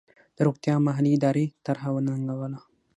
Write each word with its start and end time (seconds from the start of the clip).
د 0.35 0.39
روغتیا 0.47 0.75
محلي 0.87 1.11
ادارې 1.17 1.45
طرحه 1.65 1.89
وننګوله. 1.93 2.59